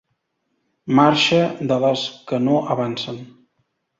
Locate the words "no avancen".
2.47-3.23